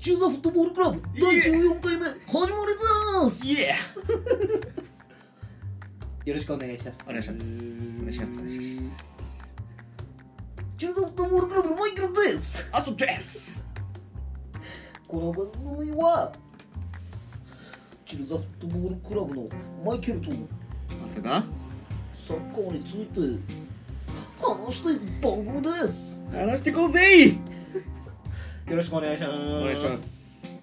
[0.00, 2.52] 中座フットボールクラブ第14回目始まり
[3.22, 3.46] ます。
[3.46, 3.74] イエ
[6.24, 7.00] よろしくお願いします。
[7.04, 7.98] お願いします。
[8.00, 8.32] お願いします。
[8.32, 9.52] お願いします
[10.78, 12.66] 中座フットボールクラブのマイケルです。
[12.72, 13.66] あそうです。
[15.06, 16.32] この番組は
[18.06, 19.48] 中座フットボールクラブの
[19.84, 21.44] マイケルとまさか。
[22.14, 23.20] サッカーについて
[24.40, 26.18] 話していく番組です。
[26.32, 27.36] 話してこうぜ
[28.70, 29.36] よろしくお願いします。
[29.36, 30.62] お願いします。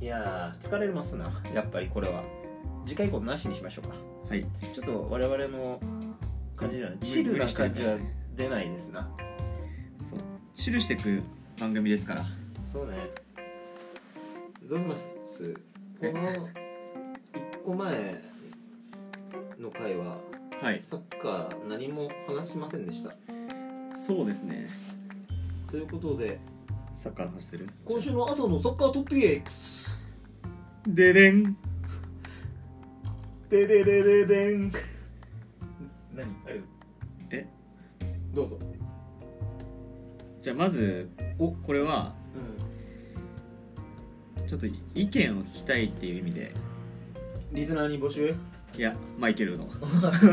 [0.00, 1.30] いやー疲れますな。
[1.54, 2.24] やっぱりこれは。
[2.86, 3.94] 次回以降なしにしましょうか。
[4.30, 4.46] はい。
[4.72, 5.78] ちょっと我々の
[6.56, 7.98] 感じでは理チルな感じは
[8.34, 9.10] 出ないですな。
[10.00, 10.20] そう。
[10.54, 11.22] チルしてく
[11.60, 12.24] 番組ですから。
[12.64, 12.96] そうね。
[14.62, 15.52] どうします？
[16.00, 16.48] この1
[17.62, 18.22] 個前
[19.60, 20.16] の回は
[20.62, 20.80] はい。
[20.80, 23.12] サッカー何も話しませんでした。
[23.94, 24.66] そうですね。
[25.70, 26.40] ということで
[27.02, 27.68] サッカーの話する？
[27.84, 29.90] 今週の朝のサッカートップ X
[30.86, 31.56] ででん。
[33.50, 34.72] でででででん。
[36.14, 36.28] 何？
[36.46, 36.60] あれ？
[37.30, 37.48] え？
[38.32, 38.56] どうぞ。
[40.42, 42.14] じゃあまずおこれは
[44.46, 46.52] うちょっと意見を聞きたいっていう意味で。
[47.50, 48.32] んリスナーに募集？
[48.78, 49.68] いやマイケルの。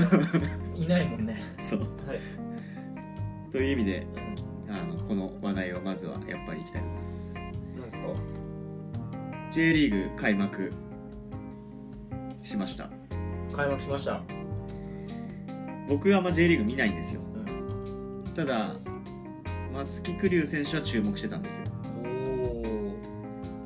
[0.78, 1.42] いないもんね。
[1.58, 1.80] そう。
[1.80, 2.20] はい、
[3.52, 4.06] という意味で
[4.80, 7.34] あのこの話題をまずはやっぱりいきたいと思います。
[7.34, 8.08] なんですか
[9.52, 10.72] ？J リーグ開幕
[12.42, 12.90] しました。
[13.54, 14.22] 開幕しました。
[15.90, 17.22] 僕はあんま J リーグ見ないんですよ。
[17.22, 18.34] うん。
[18.34, 18.78] ただ
[19.74, 21.66] 松木玖生選手は注目してたんですよ。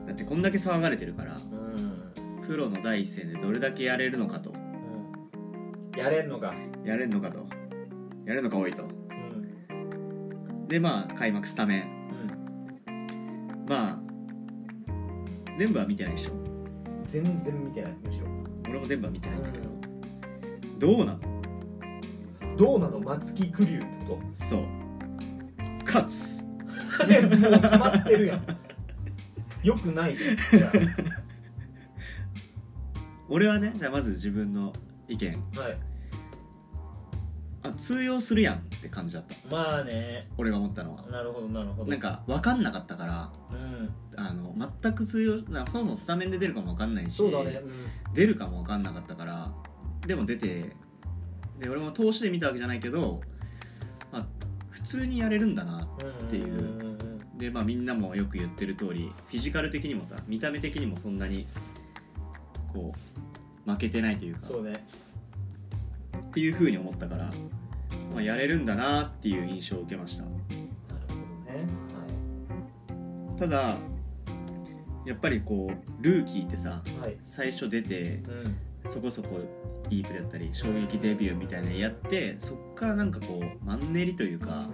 [0.07, 2.41] だってこんだけ騒がれてるからうん。
[2.47, 4.51] プロの第一線でどれだけやれるのかと。
[4.51, 5.99] うん。
[5.99, 6.55] やれんのか。
[6.83, 7.45] やれるのかと。
[8.25, 8.85] やれるのか多いと。
[8.85, 8.92] うん
[10.67, 11.83] でまあ開幕スタメン。
[12.87, 13.65] うん。
[13.67, 13.99] まあ
[15.57, 16.31] 全部は見てないでしょ。
[17.07, 18.27] 全然見てないむしろ。
[18.69, 19.69] 俺も全部は見てないんだけど。
[20.79, 22.55] どうなの？
[22.57, 22.99] どうなの？
[22.99, 24.65] 松木玖生ってこそう。
[25.85, 26.39] 勝つ。
[26.39, 26.45] と
[27.05, 28.45] もう決まってるやん。
[29.63, 30.37] よくないじゃん。
[30.37, 30.71] じ ゃ
[33.29, 34.73] 俺はねじゃあまず自分の
[35.07, 35.43] 意見。
[35.57, 35.71] あはい。
[35.73, 35.75] あ
[37.83, 39.35] 通用するやんって感じだった。
[39.53, 40.29] まあね。
[40.37, 41.03] 俺が思ったのは。
[41.11, 41.91] なるほどなるほど。
[41.91, 43.93] なんか分かんなかったからうん。
[44.15, 47.61] あの全く通用なそもそもスタメンで出るかも分かんないしそうだね。
[48.13, 49.51] 出るかも分かんなかったから
[50.07, 50.75] でも出て
[51.59, 53.19] で俺も投資で見たわけじゃないけど、
[54.13, 54.25] まあ、
[54.69, 56.03] 普通にやれるんだなう。
[56.05, 57.37] んっていうん。
[57.37, 61.47] でまあみんなもよく言ってる通りフィジカル的にもさ見た目的にもそんなに
[62.71, 62.93] こ
[63.67, 64.41] う負けてないというか。
[64.41, 64.87] そうね。
[66.27, 67.31] っていう風に思ったから、
[68.13, 70.23] まあ、やれるんだなっていう印象を受けました。
[70.23, 70.35] なる
[71.09, 71.15] ほ
[71.45, 71.67] どね。
[73.39, 73.77] ただ
[75.05, 76.99] やっぱりこうルーキーってさはい。
[76.99, 78.91] はい最初出てうん。
[78.91, 79.39] そこそこ
[79.89, 84.69] いいプレーだったり衝撃デビューみたいなのやってそっからなんかこうマンネリというか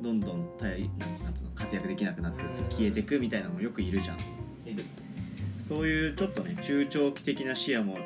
[0.00, 4.18] どんどん大なんなんつうの活躍できなくなってって消えてくみたいなのもよくいるじゃん。
[4.66, 4.84] いる。
[5.60, 7.98] そういうちょっとね中長期的な視野も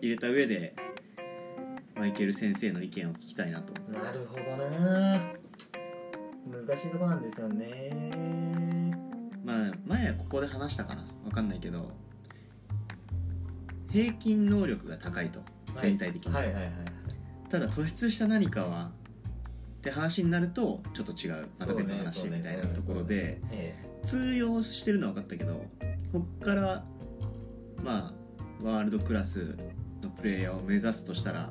[0.00, 0.74] 入れた上で
[1.96, 3.72] マイケル先生の意見を聞きたいなと。
[3.90, 5.32] なるほどな。
[6.46, 8.92] 難しいとこなんですよね。
[9.44, 11.04] まあ前はここで話したかな。
[11.24, 11.90] わかんないけど。
[13.90, 15.40] 平均能力が高いと。
[15.80, 16.72] 全体的に、はいはいはいはい。
[17.48, 18.90] ただ突出した何かは
[19.78, 21.48] って話になるとちょっと違う。
[21.58, 23.40] また別の話みたいなところで。
[23.50, 25.66] え通用してるのは分かったけど
[26.12, 26.84] こっから
[27.82, 28.12] まあ
[28.62, 29.56] ワールドクラス
[30.00, 31.50] のプレイヤーを目指すとしたら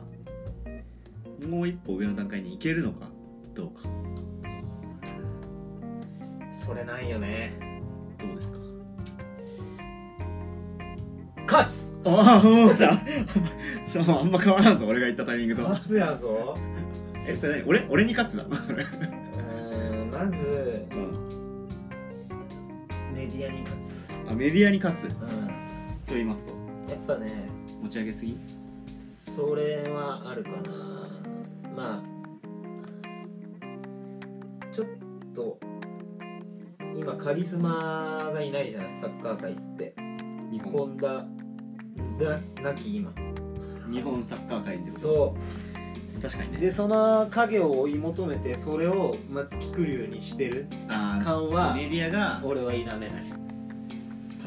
[1.48, 3.10] もう一歩上の段階に行けるのか
[3.54, 3.82] どうか。
[4.44, 4.62] え
[6.54, 7.54] それないよね。
[8.18, 8.58] どうですか？
[11.48, 11.96] 勝つ！
[12.06, 12.92] ああ思った。
[13.88, 15.62] ちょあんま変わらんぞ俺が言ったタイミングと。
[15.64, 16.56] 勝つやぞ。
[17.28, 17.68] えそれ何？
[17.70, 21.26] 俺俺に勝つなうーんまずうん
[23.16, 24.08] メディアに勝つ。
[24.30, 25.08] あメディアに勝つ。
[25.16, 25.50] とうん。
[26.08, 26.54] 言いますと？
[26.92, 27.48] やっぱね
[27.82, 28.38] 持ち上げすぎ？
[29.00, 30.95] それはあるかな
[31.76, 32.16] まあ
[34.74, 34.88] ちょっ
[35.34, 35.60] と
[36.96, 39.94] 今カリスマがいないじゃないサッカー界って。
[40.52, 40.72] 日本。
[40.72, 41.26] ホンダ
[42.18, 43.12] だなき今。
[43.92, 45.36] 日本サッカー界でそ
[46.22, 46.58] 確かにね。
[46.58, 53.10] うでその影を追い求めてそれを松木玖生にしてる感はメディアが俺は否めない。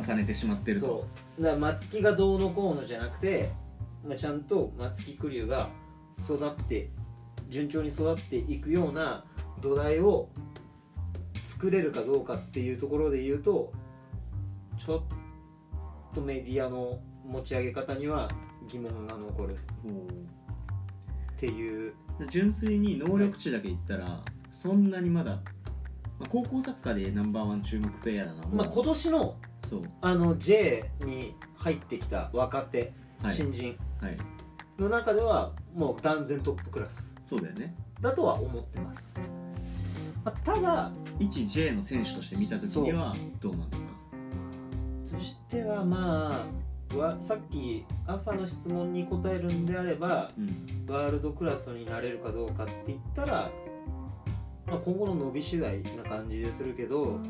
[0.06, 0.86] 重ねてしまってると。
[0.86, 1.06] そ
[1.38, 1.42] う。
[1.42, 3.50] だから松木がどうのこうのじゃなくて、
[4.06, 5.69] まあ、ちゃんと松木玖生が
[6.19, 6.90] 育って
[7.48, 9.24] 順調に育っていくような
[9.60, 10.28] 土台を
[11.44, 13.72] 作れるかどうかっていうところで言うと
[14.78, 18.30] ちょっとメディアの持ち上げ方には
[18.68, 19.56] 疑問が残る。
[21.36, 21.94] っていう。
[22.30, 24.20] 純粋に能力値だけ言ったら
[24.52, 25.40] そんなにまだ、
[26.18, 28.46] まあ、高校サッカーでナンバーワン注目プレイヤーだな。
[28.48, 29.36] まあ今年の
[29.70, 29.82] そう。
[30.00, 32.92] あの J に入ってきた若手、
[33.22, 33.34] はい。
[33.34, 34.16] 新人はい。
[34.78, 37.75] の中ではもう断然トップクラスそうだよね。
[38.00, 39.12] だとは思ってます、
[40.25, 43.92] まあただ一 J の選手として見た時にはどうなんですか？
[45.12, 46.46] としてはま
[46.92, 50.86] あわさっき朝の質問に答えるんであればうん。
[50.88, 53.50] ワールドクラスになれるかどうかって言ったら、
[54.66, 57.20] まあ、今後の伸び次第な感じでするけど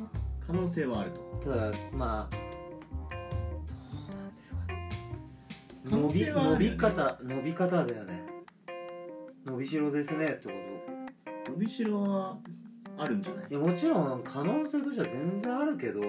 [0.46, 1.20] 可能性はあると。
[1.42, 2.34] ただまあ
[3.10, 4.90] どうなんですかね。
[5.84, 8.27] 伸び伸び方伸び方だよね
[9.48, 10.52] 伸びしろですねってこ
[11.50, 12.36] 伸びしろは
[12.98, 13.46] あるんじゃない？
[13.46, 16.00] といやもちろん可能性としては全然あるけど、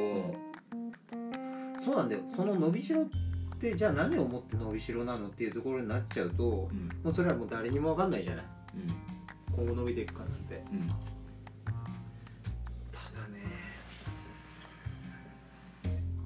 [1.79, 2.21] そうなんだよ。
[2.35, 3.05] その伸びしろっ
[3.59, 6.69] てじゃあ何をもって伸びしろなのっていうところになっちゃうとも
[7.03, 7.11] うん。
[7.11, 8.45] うそれはもう誰にも分かんないじゃない？
[9.57, 9.65] うん。
[9.65, 10.63] 今後伸びていくかなんて。
[10.71, 10.79] うん。
[10.79, 10.99] ただ
[13.31, 13.39] ね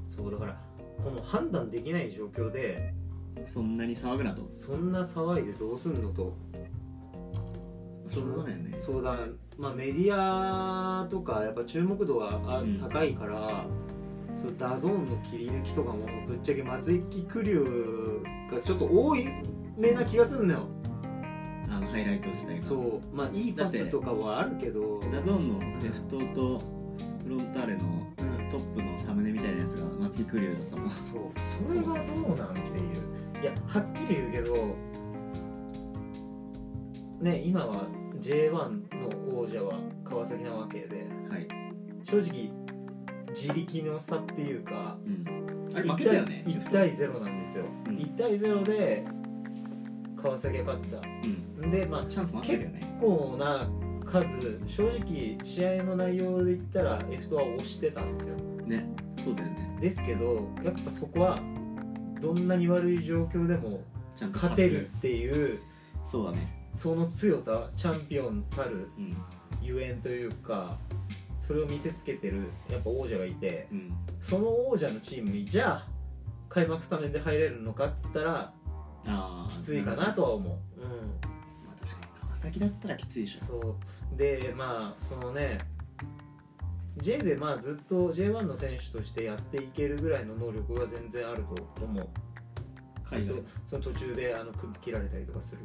[0.08, 0.56] そうだから
[1.04, 2.94] この判断できない状況で
[3.46, 4.48] そんなに騒ぐなと。
[4.50, 6.36] そんな騒いでどうすんのと
[8.14, 8.76] しょうがないよね。
[8.80, 9.18] そうだ
[9.58, 12.40] まあメディアとかやっぱ注目度が
[12.82, 13.66] 高いから、
[14.36, 17.02] そう DAZN の切り抜きとかもぶっちゃけ松木
[17.32, 17.64] 玖生
[18.52, 19.28] がちょっと多い
[19.78, 20.68] めな気がすんのよ。
[21.70, 23.16] あのハイライト自体がそう。
[23.16, 26.60] まあいいパスとかはあるけど DAZN のレフトと
[27.24, 30.90] フロンターレのうんトップのサムネみたいなやつが松木玖生だったもん。
[30.90, 31.22] そう。
[31.68, 31.94] それがど
[32.34, 33.44] うなんっていう。
[33.44, 34.54] いやはっきり言うけど
[37.20, 37.88] ね今は
[38.24, 41.48] J1 の王者は川崎なわけではい、
[42.04, 42.52] 正直
[43.32, 47.98] 自力の差っていうかうん、あれ負けたよね1対0なんですよ、うん。
[47.98, 49.06] 1対0で
[50.16, 50.98] 川崎が勝った。
[51.62, 51.72] うん。
[51.72, 52.80] でまあチャンスもあってるよね。
[52.80, 53.70] 結構な
[54.06, 58.38] 数正直試合の内容で言ったら F トは押してたんですよ。
[58.66, 58.88] ね。
[59.22, 59.78] そうだよね。
[59.82, 61.40] ですけどやっぱそこは
[62.22, 63.82] どんなに悪い状況でも
[64.32, 65.60] 勝てるっていう
[66.06, 69.18] つそうだねその強さチャンピオンたるうん。
[69.62, 70.78] ゆえんというか
[71.40, 73.94] それを見せつけてるやっぱ王者がいてうん。
[74.20, 75.88] その王者のチームにじゃあ
[76.50, 78.54] 開幕スタメンで入れるのかっつったら
[79.50, 80.90] きついかなとは思う、うん、
[81.66, 83.78] まあ確かに川崎だったらきついでしょそ
[84.14, 84.18] う。
[84.18, 85.60] でまあそのね
[86.98, 91.44] J でまあずっと J1 の選手としてやっていけるぐらいの能力が全然ある
[91.78, 92.08] と思う。
[93.04, 93.42] 海外。
[93.66, 95.62] その途中であの首切られたりとかする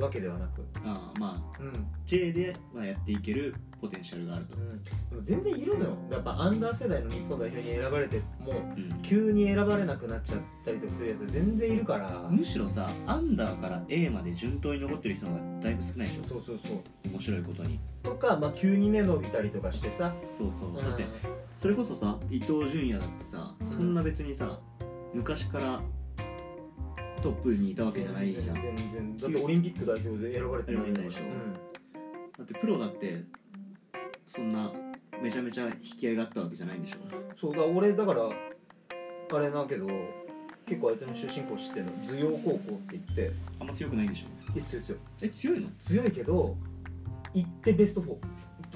[0.00, 0.64] わけではなく。
[0.84, 1.62] ああまあ。
[1.62, 1.72] うん。
[2.04, 4.56] J ではやっていけるポテンシャルがあると。
[4.56, 5.96] う、ん、でも全然いるのよ。
[6.10, 9.02] やっぱアンダー世代の日本代表に選ばれてもうん。
[9.02, 12.28] 急に選ばれなくなっちゃったりとかするやつ全然いるから。
[12.30, 16.22] むしろさアンダーから A まで順当に残ってる人の方がだいぶ少ないでしょ。
[16.22, 16.80] そうそうそう。
[17.08, 17.80] 面白いことに。
[18.02, 20.14] とか、まあ、急にね伸びたりとかしてさ。
[20.36, 20.70] そうそう。
[20.70, 20.76] うん。
[20.76, 21.04] だって
[21.60, 24.60] それこそさ伊東純也だってさそんな別にさ
[25.14, 25.80] 昔から
[27.22, 28.54] トップにいたわけじゃないじゃん。
[28.54, 29.16] だ全然。
[29.16, 33.24] だってオリンピック代表で選ばれてないでしょってプロだって
[34.26, 34.70] そんな
[35.22, 36.96] めちゃめちゃ引き合いがあったわけじゃないんでしょ。
[37.04, 39.86] うん、そうだ俺だからあれだけど
[40.66, 41.92] 結構あいつの出身校知ってるの？
[42.02, 43.32] 頭陽高校って言って。
[43.58, 44.26] あんま強くないんでしょ。
[44.56, 45.68] え強い強いえ強いの？
[45.78, 46.56] 強いけど
[47.32, 48.16] 行ってベスト4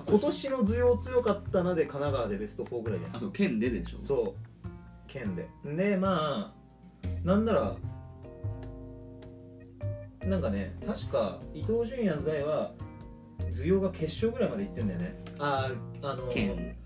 [0.08, 4.00] 今年の頭陽強かったなで神奈川でベスト4ぐらいじゃないあそう県ででしょ。
[4.00, 4.68] そう。
[5.06, 5.48] 県で。
[5.64, 7.76] でまあなんなら
[10.24, 12.72] なんかね確か伊東純也の代は
[13.50, 15.14] 頭陽が決勝ぐらいまで行ってんだよね。
[15.38, 15.70] あ
[16.02, 16.76] ああの県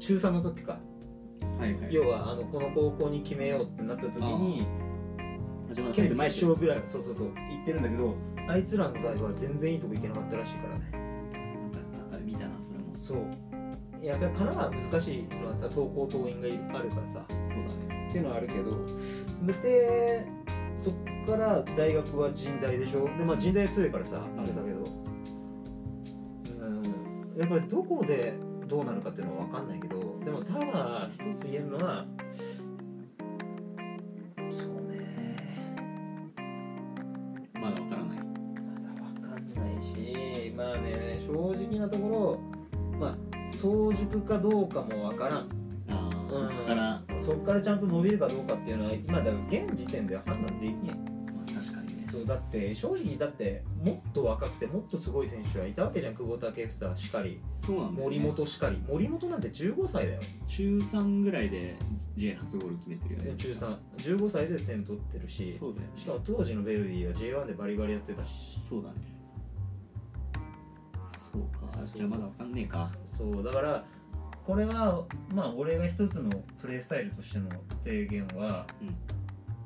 [0.00, 0.78] 中3の時か。
[1.58, 1.94] はいはい。
[1.94, 4.66] 要はあのこの高校に決めようってなった時に
[5.94, 8.14] 県の前決勝ぐらいそうそうそう行ってるんだけど
[8.48, 10.90] あいつらの代は全然いいとこ行けなかったらしいからね。
[10.92, 11.78] なんか
[12.10, 12.94] なんか見たなそれも。
[12.94, 14.04] そう。
[14.04, 17.24] やっぱり神奈川難しいのはさ登校桐蔭があるからさ。
[17.28, 17.38] そう
[17.88, 18.06] だね。
[18.08, 18.72] っていうのはあるけど。
[19.62, 20.26] で
[20.76, 20.94] そっ
[21.26, 23.04] から大学は神大でしょ？
[23.18, 24.84] でまあ神大強いからさあれだけど。
[26.64, 26.82] うん。
[27.36, 28.34] やっぱりどこで
[28.66, 32.06] どうなるかっていうのは分かんないけどでもただ一つ言えるのは
[34.50, 35.36] そうね。
[37.54, 38.18] まだわからない。
[38.18, 38.24] ま
[38.94, 42.40] だ分かんないしまあね正直なところ
[42.98, 43.16] まあ
[43.48, 45.48] 早熟かどうかも分からん。
[45.88, 50.96] ああ、うんから、まそこからちゃんと伸びるかどうかっていうのは今だから現時点では判断できない
[51.56, 52.04] あ、確かにね。
[52.10, 57.42] そそうだって正直だってもっと若くてもっとすごい選手はいたわけじゃん久保建英しかり。
[57.66, 58.82] そうなんだよ、ね、森本しかり。
[58.88, 60.20] 森本なんて15歳だよ。
[60.46, 61.76] 中3ぐらいで
[62.16, 63.34] J 初ゴール決めてるよね。
[63.36, 65.56] 中315歳で点取ってるし。
[65.58, 65.92] そうだよね。
[65.94, 68.58] しかも当時のベルディは J1 でバリバリやってたし。
[68.60, 68.94] そうだね。
[71.32, 71.70] そうか。
[71.94, 72.90] じゃあまだわかんねえか。
[73.04, 73.84] そうだから
[74.46, 75.02] これは
[75.34, 77.48] まあ俺が一つのプレースタイルとしての
[77.84, 78.94] 提言は、うん。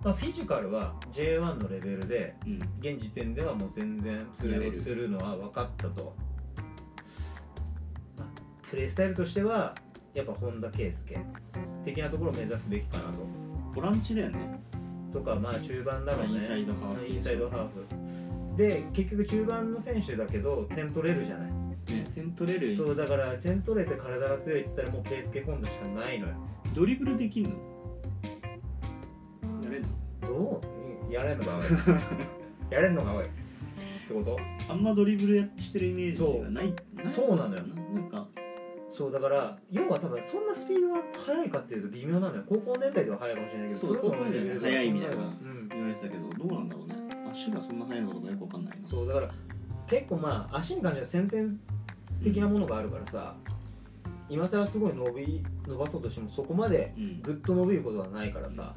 [0.03, 2.59] まあ、フィジカルは J1 のレベルでうん。
[2.81, 6.17] 現時点ではもう全然通用するのは分かったと、
[8.17, 8.27] まあ
[8.71, 9.75] プレースタイルとしては
[10.15, 11.17] やっぱ本田圭佑
[11.85, 13.27] 的なところを目指すべきかなと。
[13.75, 14.61] ボランチだよね。
[15.13, 16.35] とかまあ中盤だろうね。
[16.35, 17.07] インサイドハーフ。
[17.07, 18.57] インサイドハーフ。
[18.57, 21.60] で結局中盤の選手だけど点取れるじゃない
[21.91, 22.07] ね。
[22.15, 26.35] 点取れるそうだから点取れて体が強いっつったらもう圭佑本田しかないのよ。
[26.75, 27.51] ドリブルできんの？
[29.63, 29.89] やれんの？
[30.23, 30.61] ど
[31.09, 31.13] う？
[31.13, 31.65] やれんのかおい。
[32.75, 33.25] やれんのかおい。
[33.25, 34.39] ってこと？
[34.69, 37.63] あんまドリブルやしてるイメージがないそうなのよ。
[37.95, 38.29] なんか。
[38.89, 42.43] そうだから要は多分そんなスピードが速いかっていうと微妙なのよ。
[42.49, 45.69] 高校年代では速いかもしれないけどそう高校年代では速いみたいなうん。
[45.69, 46.95] 言われてたけどどうなんだろうね。
[47.31, 48.87] 足がそんな速いのかよくわかんないな。
[48.87, 49.31] そうだから
[49.87, 51.61] 結構まあ足に関しては先天
[52.23, 53.35] 的なものがあるからさ
[54.29, 57.23] 今更すごい伸び伸ばそうとしてもそこまでうん。
[57.23, 58.75] ぐっと伸びることはないからさ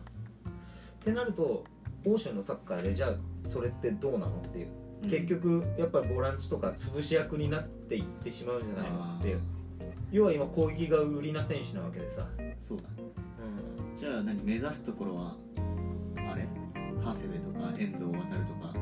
[0.48, 1.64] ってなると
[2.06, 3.16] 欧州のサッカーでじゃあ
[3.48, 4.68] それってどうなのっていう。
[5.04, 5.10] うん。
[5.10, 9.38] 結局やっぱりボランチとか潰し役になっていってしまうんじゃないのっていう。
[9.38, 9.40] あ
[10.12, 12.28] 要は今攻撃が売りな選手なわけでさ、
[12.62, 12.84] そうだ
[13.98, 14.44] じゃあ何？
[14.44, 15.36] 目指すところは
[16.32, 16.48] あれ？
[17.04, 18.74] 長谷部とか遠藤航とか。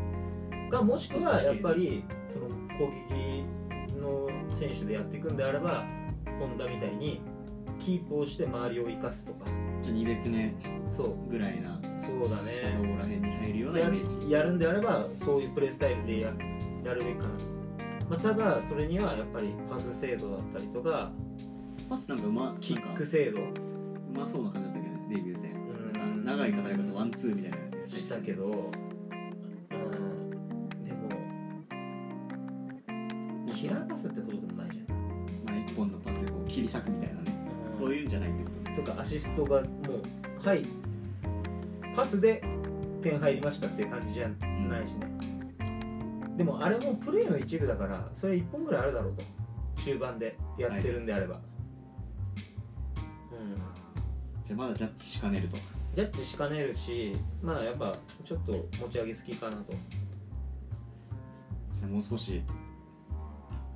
[0.70, 3.46] がもしくはやっぱりその攻撃
[4.02, 5.86] の選手でやっていくんであれば
[6.40, 7.22] 本田みたいに
[7.80, 9.46] キープをして周りを生かすとか。
[9.82, 10.54] じゃあ2列目
[10.86, 11.30] そう。
[11.30, 14.32] ぐらいなそうだどねこら辺に入るようなイやメージ。
[14.32, 16.34] やるんであればそういうプレースタイルでや
[16.84, 17.30] やるべきかな、
[18.10, 21.12] まあ、ただそれにはやっぱりパス精度だったりとか
[21.90, 23.40] パスなんかうまキック精度。
[23.40, 23.44] う
[24.14, 25.52] まそうな感じだったけどねデビュー戦。
[25.52, 26.26] うん。
[26.26, 28.70] 長い語り方ワンツーみたいなしたけど、
[33.72, 34.98] キラーパスってことでもないじゃん。
[35.48, 37.34] まあ一本のパスでこう切り裂くみたいなね。
[37.80, 38.82] そういうんじゃないってこと。
[38.82, 39.68] とかアシストがも
[40.44, 40.66] うはい
[41.96, 42.44] パスで
[43.02, 45.08] 点入りましたっていう感じじゃないしね、
[46.36, 49.24] でもあれもプレーの一部だからそれ1本ぐらいあるだろうと。
[49.82, 51.42] 中盤でやってるんであれば、うん。
[54.46, 55.56] じゃあまだジャッジしかねると。
[55.96, 58.52] ジャッジしかねるしまあやっぱちょっと
[58.82, 59.72] 持ち上げすぎかなと。
[61.72, 62.42] じゃあもう少し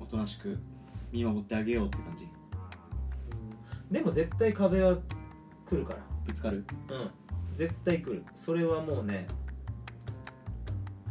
[0.06, 0.56] おとなしく
[1.12, 2.28] 見守ってあげようって感じ。
[3.90, 4.96] でも絶対壁は
[5.68, 6.00] 来るから。
[6.24, 6.64] ぶつかる？
[6.88, 7.10] うん。
[7.52, 8.24] 絶対来る。
[8.34, 9.26] それはもうね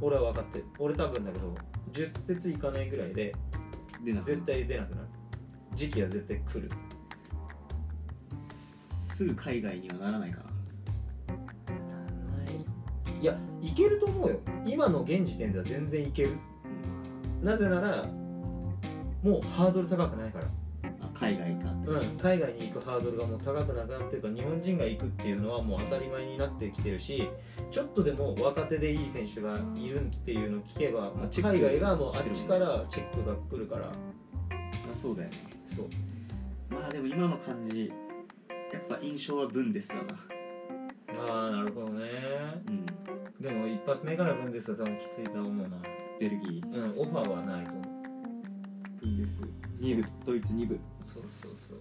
[0.02, 0.66] 俺は分かってる。
[0.80, 1.56] 俺多分だけど
[1.92, 3.34] 10節いかないぐらいで
[4.04, 5.08] でな絶対出なくなる。
[5.74, 6.70] 時期は絶対来る。
[8.90, 10.50] すぐ海外にはならないかな。
[13.22, 13.26] い。
[13.26, 14.40] やいけると思うよ。
[14.66, 16.32] 今の現時点では全然いける。
[17.42, 18.06] なぜなら
[19.26, 20.46] もうハードル高くないから。
[21.02, 27.28] あ海外かうん、海外に行くハードルがもう高くなくなってるから日本人が行くっていうのはもう当たり前になってきてるし
[27.72, 33.88] ちょっとでも若手でいい選手がいるっていうのを聞けばあチェック海外がもうあっちからチェックが来るから。
[33.88, 33.94] あ
[34.94, 35.38] そうだよね。
[35.76, 35.88] そう。
[36.70, 37.92] まあでも今の感じ
[38.72, 40.02] やっぱ印象はブンデスだな。
[41.34, 42.06] ああなるほどね。
[42.68, 42.86] うん。
[43.42, 45.78] でも一発目から分ですは多分きついと思うな。
[46.20, 46.94] ベルギー。
[46.94, 47.86] うんオファーはないと思う。
[47.86, 47.95] ブンデス
[49.86, 51.80] 2部ドイツ2部そうそうそう。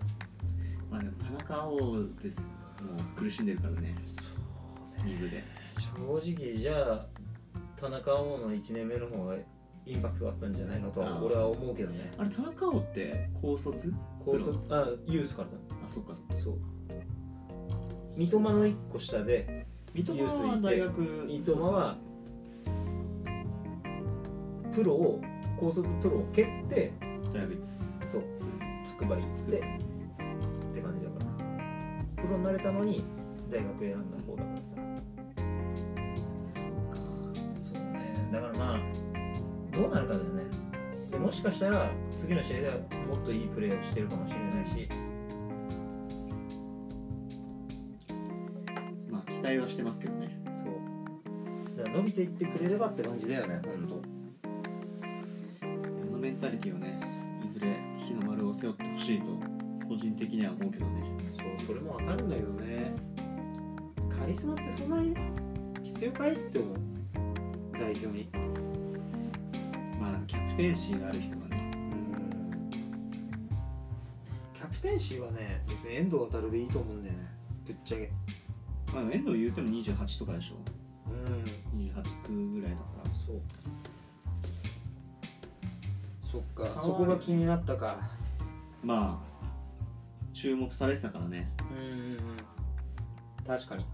[0.90, 2.40] まあでも田中碧です。
[2.40, 2.46] も
[3.16, 3.96] う苦しんでるからね。
[4.98, 5.42] 2部で。
[5.72, 7.06] 正直じゃあ
[7.80, 9.36] 田中碧の1年目の方が
[9.86, 12.12] インパクトあったんじゃないのとは俺は思うけどね。
[12.18, 13.94] あれ田中碧って高卒？
[14.22, 14.58] 高卒？
[14.68, 15.54] あユースからだ。
[15.88, 16.58] あそっかそう。
[18.16, 21.96] 三笘の1個下で三笘は大学三笘は
[24.72, 25.22] プロを
[25.58, 26.92] 高卒プロを蹴って
[27.32, 27.56] 大学
[28.98, 29.60] そう筑波行ってっ
[30.74, 32.22] て感じだから。
[32.22, 33.04] プロになれたのに
[33.50, 34.76] 大学選んだ方だからさ。
[37.56, 38.28] そうね。
[38.32, 38.78] だからまあ
[39.72, 40.44] どうなるかだよね。
[41.10, 42.80] でもしかしたら次の試合ではも
[43.16, 44.88] っといいプレーをしてるかもしれないし。
[49.10, 50.40] まあ期待はしてますけどね。
[50.52, 50.66] そう。
[51.76, 54.02] だから伸びていってくれればって感じだよね本当。
[55.62, 55.66] あ
[56.12, 57.00] のメンタリティをね
[57.44, 59.24] いずれ日の丸を背負ってほしいと
[59.88, 61.02] 個人的には思うけどね。
[61.32, 62.94] そうそれもわかるんだけどね。
[64.08, 65.14] カリスマってそんなに
[65.82, 66.32] 必要かい？
[66.32, 66.76] って思う。
[67.72, 68.28] 代表に。
[70.00, 71.70] まあキャプテンシーがある人がね。
[74.54, 77.28] キャプテンシーはね別に遠藤航でいいと思うんだよね。
[77.66, 78.10] ぶっちゃけ。
[78.92, 80.56] まあ遠藤言うても28とかでしょ
[86.34, 86.80] そっか。
[86.80, 87.96] そこが気になったか。
[88.82, 89.34] まあ
[90.32, 92.18] 注目されてたからね、うんうんうん。
[93.46, 93.86] 確かに。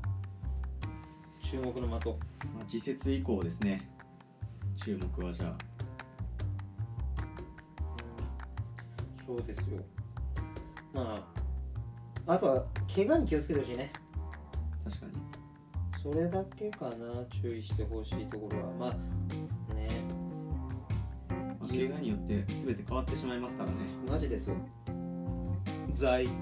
[1.42, 2.06] 注目の的。
[2.54, 3.90] まあ、次節以降ですね。
[4.76, 5.54] 注目はじゃあ。
[9.26, 9.82] そうですよ。
[10.94, 11.22] ま
[12.26, 13.92] ああとは怪我に気をつけてほしいね。
[14.84, 15.12] 確かに。
[16.02, 16.94] それだけかな。
[17.42, 18.72] 注意してほしいところは。
[18.78, 18.96] まあ、
[21.70, 23.76] 怪我によって全て変わってしまいますからね。
[24.08, 24.56] マジですよ。
[25.92, 26.32] 在好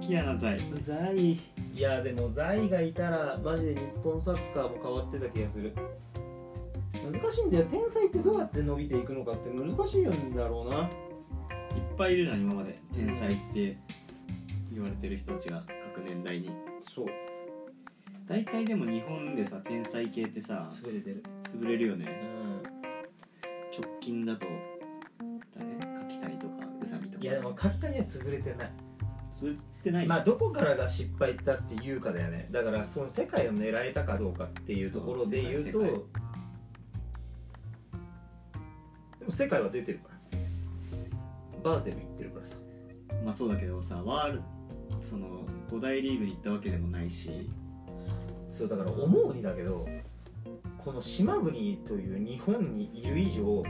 [0.00, 1.40] きやな在在い
[1.76, 5.74] やでも在がいたらマジで日本サッカーも変わってた気がする。
[7.12, 7.66] 難しいんだよ。
[7.66, 10.84] 天才ってどうやって伸びていくのかって難しいんだろうな。
[10.84, 10.88] いっ
[11.98, 12.80] ぱいいるじゃん今まで。
[12.94, 13.76] 天才って
[14.72, 15.62] 言われてる人たちが
[15.94, 16.50] 各年代に。
[16.80, 17.06] そう。
[18.26, 21.22] 大体でも日本でさ天才系ってさ潰れてる。
[21.42, 22.06] 潰れるよね。
[22.06, 22.33] う
[23.76, 24.46] 直近だと
[25.56, 25.66] 誰？
[26.08, 27.18] 柿谷とか宇佐美とか。
[27.18, 28.72] んいやでも柿谷は潰れてない。
[29.38, 32.46] それってない、まあどこからが失敗だっていうかだよね。
[32.52, 35.86] だからその世界を狙えたかどうかっていうところで言うとで
[39.24, 40.14] も世界は出てるから。
[41.64, 42.56] バーゼル行ってるからさ。
[43.24, 44.42] まあそうだけどさワール
[45.02, 45.26] その
[45.70, 47.50] 5大リーグに行ったわけでもないし。
[48.52, 49.88] そうだから思うにだけど
[50.84, 53.62] この島国という日本にいる以上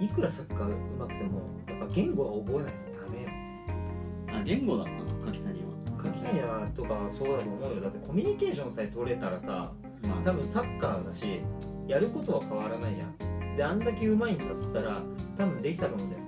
[0.00, 5.66] いくらサッカーうまくてもやっぱ言語は覚えないとダメあ言語だったの柿谷は
[6.02, 7.80] 柿谷はとかそうだと思うよ。
[7.82, 10.20] だってコミュニケーションさえ取れたらさまあ。
[10.24, 11.42] 多分サッカーだし
[11.86, 13.56] やることは変わらないじゃん。
[13.56, 15.02] であんだけうまいんだったら
[15.36, 16.22] 多分できたと思うんだよ。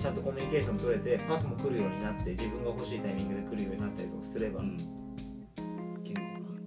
[0.00, 5.03] ちゃんとコミュニケーション取れてパスも来るようになって自分が欲しいタイミングで来るようになったりとかすれば、うん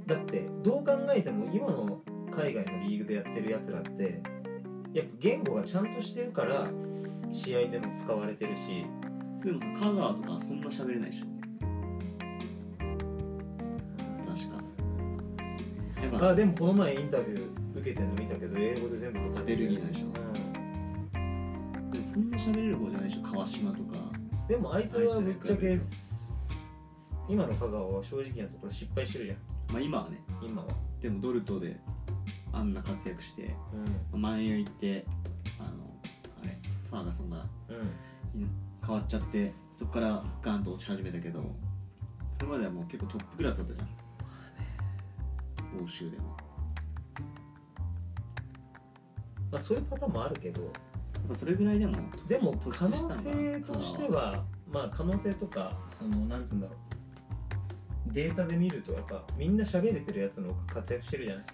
[0.08, 4.22] だってどう考えても今の海外のリーグでやってるやつらって
[4.94, 6.70] やっぱ言語がちゃんとしてるから
[7.30, 8.86] 試合でも使われてるし。
[9.38, 11.26] がでもさ香川とかそんな喋れないでしょ。
[16.10, 19.58] 確かあでもこの前インタビュー受けてるの見たけど英語で全部答えてる。
[19.58, 20.08] ベルギーなんでしょ。
[21.92, 23.22] でもそんな喋れる方じゃないでしょ。
[23.24, 23.98] 川島とか。
[24.14, 25.80] うん、でもあいつはぶっちゃけ
[27.30, 30.22] 今の香川は正直なところ失敗してるじゃんまあ今はね。
[30.42, 30.68] 今は、
[31.02, 31.80] でもドルトで
[32.54, 33.56] あんな活躍して
[34.14, 35.06] うマンユ行って
[35.60, 35.70] あの
[36.42, 36.58] あれ
[36.90, 37.42] ファーガソンがん
[38.36, 38.50] うん、
[38.86, 41.44] 変わっちゃってそこからガンと落ち始めたけど
[42.40, 43.88] それまではもう結構トップクラスだったじゃん。
[45.84, 46.38] 欧州でも。
[49.52, 50.64] まあ、そういうパターンもあるけど。
[50.64, 50.74] やっ
[51.30, 51.94] ぱそれぐらいでも
[52.28, 56.87] でも突可出した能性としてはまあ可能性とかそのなんつうんだろう
[58.14, 61.46] データで見るとやっぱみんな喋れてるやつの方が活躍してるじゃない？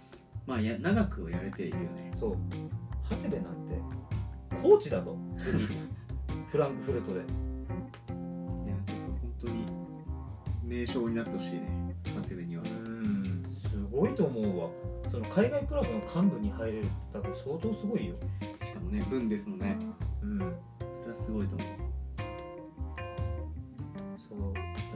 [0.45, 2.11] まあや長くやれているよね。
[2.19, 2.37] そう。
[3.09, 5.67] 長谷部なんてコーチだぞ次。
[6.51, 7.19] フランクフルトで。
[7.19, 7.25] いや
[8.85, 9.65] ちょっと本当に
[10.63, 12.63] 名将になってほしいね長谷部には。
[12.63, 14.69] うんすごいと思うわ。
[15.09, 18.15] その海外クラブの幹部に入れるって多分相当すごいよ。
[18.63, 19.77] しかもねブンデスのね。
[20.21, 20.39] うん。
[20.39, 20.45] そ
[21.05, 21.67] れはすごいと思う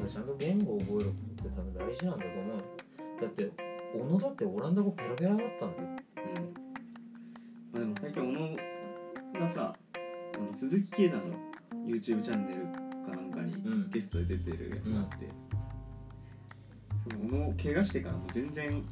[0.08, 2.64] ちゃんと言語を覚えることって多分大事なんだと思う
[3.22, 3.52] だって。
[3.94, 5.90] 小野だってオランダ語ペラペラだったんだよ。
[6.18, 6.54] うん。
[7.72, 8.26] まあ、でも最近小
[9.40, 9.76] 野がさ
[10.36, 11.34] あの鈴木啓太の
[11.88, 12.64] YouTube チャンネル
[13.06, 13.90] かなんかにうん。
[13.90, 15.30] ゲストで出てるやつがあって、
[17.10, 18.84] その小野怪我してからもう全然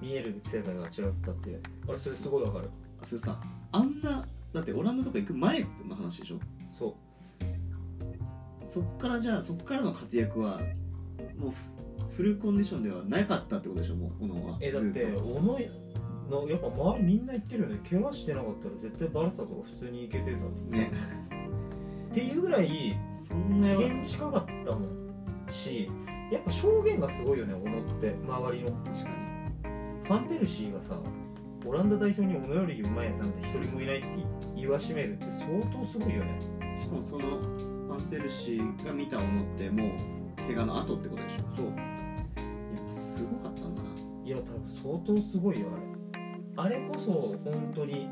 [0.00, 0.90] 見える世界が違っ
[1.24, 1.62] たっていう。
[1.88, 2.68] あれそれすごいわかる。
[3.02, 3.40] それさ
[3.72, 6.38] あんなだってオランダとか行く前の話でしょ？
[6.70, 6.94] そう
[8.74, 10.58] そっからじゃあそっからの活躍は
[11.38, 15.42] もうフフルコンディションではなかったってことでしょもう小野はえだって小野
[16.28, 17.80] のやっぱ周りみんな言ってるよね。
[17.88, 20.90] 怪我してなかったら絶対バルサとか普通に行けてたね。
[22.10, 25.88] っていうぐらいそんな次元に近かったもんし
[26.32, 28.72] やっぱ証言がすごいよね小野って周りの。
[28.72, 30.04] 確かに。
[30.04, 30.98] ファンペルシーがさ
[31.64, 34.08] オランダ代表に小野よりうまいやつなんて一人もいないって
[34.56, 36.40] 言わしめるって相当すごいよね。
[36.80, 39.90] しかもそのバペルシーが見た思のってもう
[40.36, 41.38] 怪我の後ってことでしょ。
[41.56, 41.66] そう。
[41.66, 41.76] やっ
[42.88, 43.88] ぱすごかったんだな。
[44.24, 45.68] いや多分相当すごいよ
[46.56, 46.74] あれ。
[46.76, 47.12] あれこそ
[47.44, 48.08] 本当に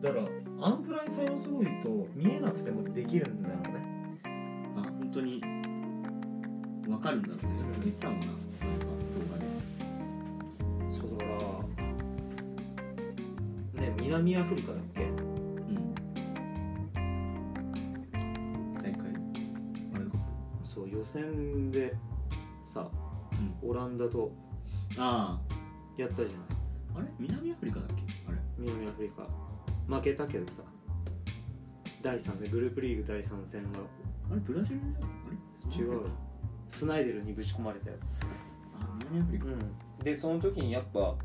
[0.00, 0.28] だから
[0.60, 3.82] あんくらい才能すごいと見えなくてもできるんだろうね。
[4.76, 5.40] あ本当に
[6.86, 7.44] 分かるんだって
[7.82, 8.26] 言ってたもんな。
[8.26, 8.38] なんか
[8.86, 9.44] 動画で。
[10.96, 11.32] そうだか
[13.74, 14.78] らね南アフリカだ
[21.10, 21.94] そう予選で
[22.64, 22.88] さ
[23.62, 23.70] うん。
[23.70, 24.32] オランダと
[24.96, 25.40] あ
[25.96, 26.36] やったじゃない。
[26.96, 27.06] ああれ？
[27.18, 27.94] 南アフリカだっけ？
[28.28, 28.38] あれ。
[28.58, 29.26] 南アフリカ。
[29.88, 30.62] 負けたけどさ。
[32.02, 32.50] 第3戦。
[32.50, 33.78] グループリーグ第3戦が
[34.30, 34.40] あれ？
[34.40, 34.94] ブラジルじゃん？
[34.94, 35.84] あれ？
[35.84, 36.02] 違う。
[36.68, 38.20] スナイデルにぶち込まれたやつ。
[38.80, 39.46] あ南アフリカ。
[39.46, 39.58] うん。
[40.04, 41.16] でその時にやっぱ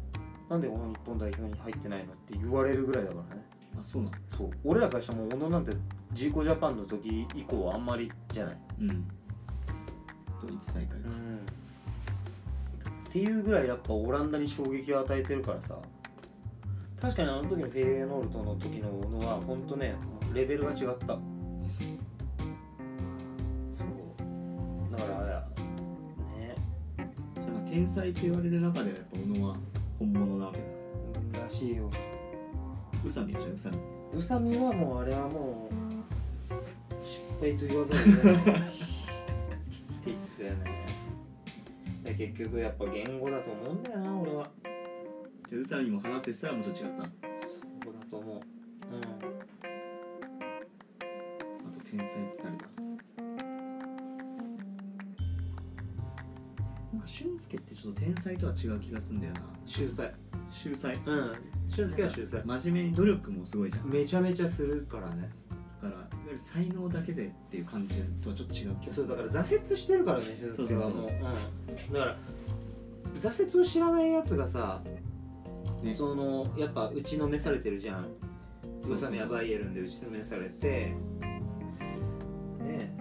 [0.50, 3.46] なんでこの日本代表に入ってないのって言われるぐらいだからね。
[3.78, 4.16] あそうなの？
[4.36, 4.50] そう。
[4.64, 5.72] 俺らからしたらもう小野なんて
[6.14, 8.58] ジーコジャパンの時以降はあんまりじゃない。
[8.82, 9.08] うん
[10.48, 10.96] ドイツ大会か。
[13.10, 15.78] っていうぐらいやっぱオランダに衝撃を与えてるからさ。
[17.00, 19.96] 確かにあの時のフェイエノールトの時の小野は本当ね
[20.34, 21.18] レベルが違った。
[23.72, 23.88] そう。
[24.92, 25.44] だからあ
[26.98, 29.56] まあ天才と言われる中ではやっぱ小野は
[30.00, 31.44] 本物なわけだ。
[31.44, 31.90] らしいよ。
[33.06, 35.74] 宇佐美はじゃあ宇佐美宇佐美はもうあれはもう
[37.06, 38.72] 失敗と言わざるを得ない
[42.16, 44.50] で結局やっぱ言語だと思うんだよな俺は。
[45.50, 47.10] じゃあ宇佐美も話せてたらもうちょっと違ったあ
[47.84, 48.36] そうだと思う。
[48.36, 49.02] うん。
[51.72, 52.66] と天才って誰だ？
[56.94, 59.42] なんか俊介ってちょっと天才とは違う気がするんだよな。
[59.66, 60.14] 秀才。
[60.50, 60.96] 秀才？
[60.96, 61.32] うん。
[61.70, 62.42] 俊介は秀才。
[62.46, 63.90] 真面目に努力もすごいじゃん。
[63.90, 65.30] だめちゃめちゃするからね。
[65.82, 69.08] からいわゆる才能だけでっていう感じとはちょっと違う気がする。
[69.08, 70.26] そうだから挫折してるからね
[70.56, 71.10] 俊介はもう。
[71.10, 71.12] うん、
[71.92, 72.18] だから
[73.20, 74.82] 挫折を知らないやつがさ、
[75.82, 75.94] ね。
[75.94, 78.08] そのやっぱ打ちのめされてるじゃん。
[78.84, 80.94] 宇佐美はバイエルンで打ちのめされて。
[82.60, 82.96] ね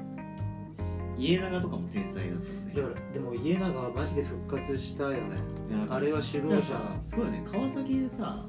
[1.18, 2.82] 家長とかも天才だったね。
[2.82, 5.36] からでも家長はマジで復活したよね。
[5.88, 6.78] あれは指導者。
[7.02, 7.42] すごいよね。
[7.46, 8.46] 川崎でさ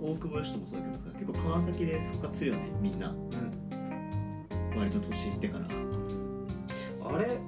[0.00, 3.08] 大久保嘉人もそうだけどさ結構川崎で復活するよねみんな。
[3.10, 4.78] うん。
[4.78, 5.66] 割と年いってから。
[7.08, 7.38] あれ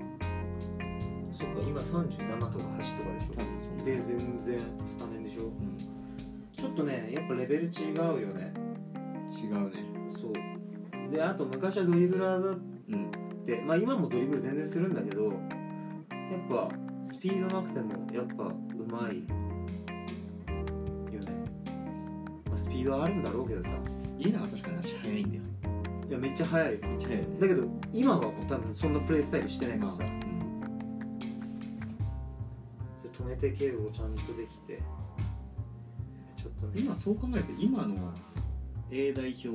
[1.69, 3.35] 今37とか8とかでしょ。
[3.37, 5.43] 多分そんなで全然スタメンでしょ。
[5.43, 5.77] うん。
[6.57, 8.55] ちょっとねやっぱレベル違うよね。
[9.31, 9.85] 違うね。
[10.09, 10.33] そう。
[11.13, 13.11] であと昔はドリブラーだっうん。
[13.45, 15.35] てまあ今もドリブル全然するんだけどやっ
[16.49, 16.69] ぱ
[17.03, 18.55] スピードなくてもやっぱう
[18.87, 19.19] まい
[21.15, 21.33] よね、
[22.47, 23.71] まあ、スピードはあるんだろうけどさ。
[24.19, 25.43] 家長確かに足早いんだよ。
[26.09, 26.73] いやめっちゃ速い。
[26.73, 27.41] よめっちゃ速いよね。
[27.41, 30.28] だけど今はもう多分そんなプレースタイルしてないからさ、うん
[33.39, 34.81] 止めて蹴るをちゃんとできて。
[36.37, 36.83] ちょっとね。
[36.83, 38.13] 今そう考えると今の
[38.91, 39.49] A 代表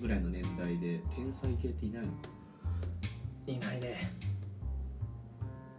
[0.00, 2.12] ぐらいの年代で天才系っていないの？
[3.46, 4.12] いないね。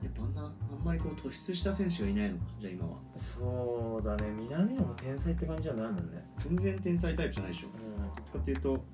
[0.03, 0.45] やっぱあんなあ
[0.81, 2.43] んまりこう突出した選手がいないのか？
[2.59, 2.97] じゃあ今は。
[3.15, 4.31] そうだね。
[4.37, 7.67] 南野も天才って感じじゃないもんね、全然天才タイプじゃないでしょ。
[7.67, 8.85] どっちかっていうと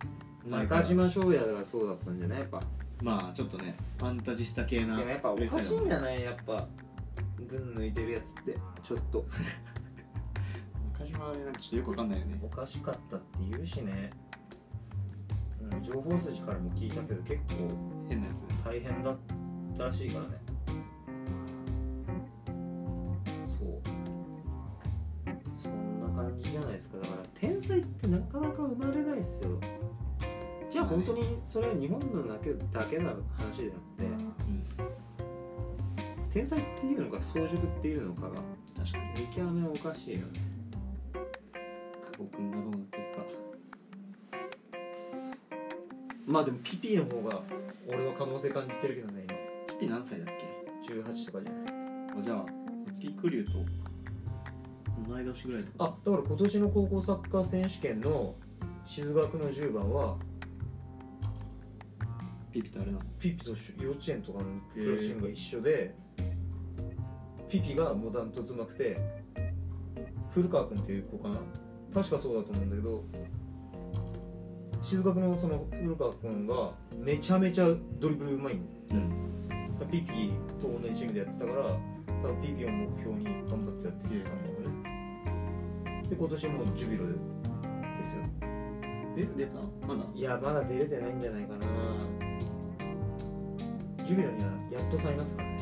[0.45, 2.39] 中島翔也がそうだったんじゃない？
[2.39, 2.61] やっぱ。
[3.01, 6.23] まあちょっとねファンタジスタ系なでもやっぱおかしいんじゃない？
[6.23, 6.67] やっぱ
[7.45, 9.25] 群抜いてるやつってちょっと。
[10.93, 12.39] 中島はねなんかちょっとよくわかんないよね。
[12.41, 14.11] おかしかったって言うしね、
[15.61, 17.69] うん、情報筋からも聞いたけど結構
[18.07, 19.17] 変なやつ大変だっ
[19.77, 20.41] たらしいからね。
[23.45, 23.81] そう。
[25.53, 26.97] そんな感じじゃないですか。
[26.99, 29.59] だから天才ってなかなか生まれないっすよ。
[30.69, 34.03] じゃあ本当にそれは日本のだけだけな話であって
[36.35, 38.35] 天才っていうのか早熟っていうのかが
[38.77, 39.21] 確かに。
[39.21, 40.41] 見極めおかしいよね。
[42.11, 43.25] 久保君がどうなっていくか
[46.27, 47.41] まあでもピピの方が
[47.87, 49.25] 俺は可能性感じてるけどね
[49.79, 50.91] ピピ何歳だっけ？
[50.93, 51.63] 今18とかじゃない。
[52.19, 52.45] あじゃあ
[52.85, 53.59] 松木玖生と
[55.09, 55.85] 同い年ぐらいとか。
[55.85, 58.35] あだから今年の高校サッカー選手権の
[58.85, 60.17] 静学の10番は
[62.51, 63.05] ピピとあれなの？
[63.19, 65.95] ピピと幼稚園とかのクラブチームが一緒で、
[67.49, 68.97] ピピがもうダントツうまくて
[70.33, 71.39] 古川君っていう子かな？
[71.93, 73.03] 確かそうだと思うんだけど
[74.81, 77.67] 静学のその古川君がめちゃめちゃ
[77.99, 79.11] ドリブルうまいんうん。
[79.91, 80.31] ピピ
[80.61, 81.63] と同じチームでやってたから
[82.23, 86.03] 多分ピピを目標に頑張ってやってきてたんだよね。
[86.09, 87.19] で今年もジュビロでで
[88.03, 88.21] すよ。
[89.17, 89.59] え出た？
[89.87, 90.03] まだ？
[90.13, 91.65] いやまだ出れてないんじゃないかな。
[94.05, 95.54] ジュビロにはやっとさんいますからね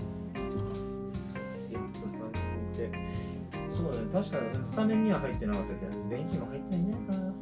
[3.84, 4.06] そうだね。
[4.14, 7.14] 確かスタメンには入ってなかったけどベンチも入ってないんじゃないか。
[7.14, 7.34] な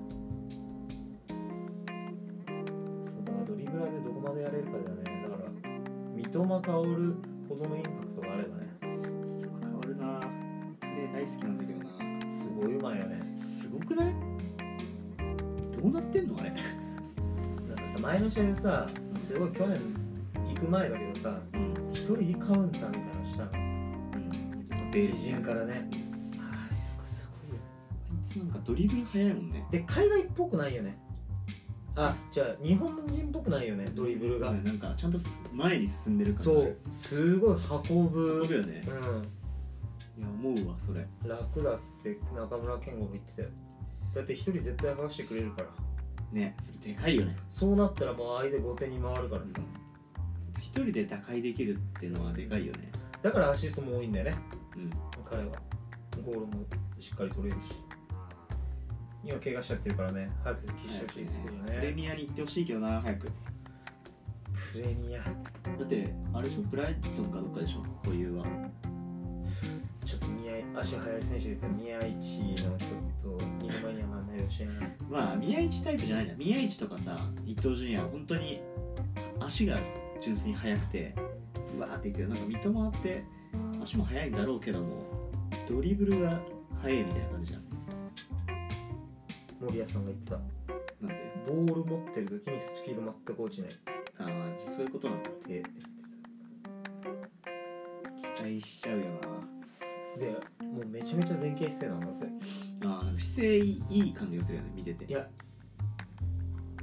[3.04, 5.04] そうだからドリブラーでどこまでやれるかだよね。
[5.30, 5.50] だから
[6.16, 6.62] 三笘薫
[7.48, 8.72] ほどのインパクトがあればね。
[8.82, 10.20] 変わるな
[10.80, 13.22] プレー大好きなんだけどなすごいうまいよね。
[13.46, 14.14] すごくない？
[15.84, 16.50] うなってんのあれ？
[16.50, 16.56] な
[17.76, 19.80] んかさ前の試合でさすごい去年
[20.48, 21.74] 行く前だけどさうん。
[21.94, 23.52] 一人でカウンターみたいなのしたの。
[23.54, 24.92] うん。
[24.92, 25.90] ベー自ス陣からね
[28.32, 29.66] あいつなんかドリブル速いもんね。
[29.72, 30.98] で海外っぽくないよね。
[31.96, 36.78] あじゃあ日本人っぽくないよねドリブルが、ねなんかちゃんとす前に進んでる感そう。
[36.90, 37.58] すごい
[37.90, 38.42] 運ぶ。
[38.44, 38.84] 飛ぶよね。
[38.88, 38.90] う
[40.20, 41.02] いや思うわそれ。
[41.02, 43.50] ん楽だって中村健吾も言ってたよ。
[44.16, 45.68] だって一人絶対剥がしてくれるから。
[46.32, 47.36] ねそれでかいよね。
[47.50, 49.48] そうなったらもう相手後手に回るからさ。
[50.60, 52.90] 一人で打開できるっていうのはでかいよね。
[53.22, 54.36] だからアシストも多いんだよね。
[54.78, 54.90] うん。
[55.30, 55.52] 彼は。
[56.26, 56.64] ゴールも
[57.00, 57.74] しっかり取れるし
[59.24, 60.30] 今怪我しちゃってるからね。
[60.44, 61.76] 早く復帰してほしいですけどね。
[61.76, 63.32] プレミアに行ってほしいけどな早く。
[64.74, 65.20] プレミア。
[65.20, 65.30] だ
[65.84, 66.62] ってあれでしょ？
[66.64, 67.84] ブライトンかどっかでしょ？
[68.08, 68.46] 保有は。
[70.06, 72.78] ちょっと宮井足速い選手で言ったら宮市のちょっ
[73.38, 74.72] と二の前にはなんないよしな。
[75.10, 76.38] まあ宮市タイプじゃないじゃん。
[76.38, 78.62] 宮市とかさ伊東純也は本当に
[79.40, 79.78] 足が
[80.20, 81.16] 純粋に速くて。
[81.72, 83.24] ふわーっていくけどなんか三笘って
[83.82, 85.06] 足も速いんだろうけども
[85.70, 86.38] ドリブルが
[86.82, 87.64] 速いみたいな感じじゃん
[89.62, 90.38] 森保さんが言ってた。
[90.38, 90.42] な
[91.06, 91.16] んで？
[91.48, 93.72] ボール持ってる時にスピード全く落ちない。
[93.72, 93.74] っ
[94.18, 94.28] ああ
[94.60, 95.30] そういうことなんだ。
[95.30, 95.64] って
[98.36, 100.32] 期待しちゃうよたで
[100.66, 102.26] もうめちゃめちゃ前傾姿勢なんだって。
[102.86, 105.06] なあーなんか姿勢いい感じがするよね見てて。
[105.06, 105.28] いや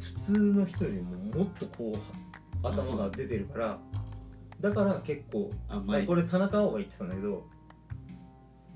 [0.00, 1.92] 普通の人よりももっとこ
[2.62, 3.78] うは頭が出てるから
[4.60, 7.46] だから結構あ前これ田中碧が言ってたんだけど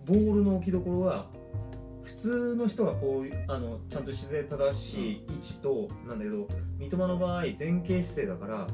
[0.07, 1.27] ボールの置きどころは
[2.05, 8.67] 普通の人がこういうあのちゃんと姿勢正しい位置となんだけど三笘の場合前傾姿勢だから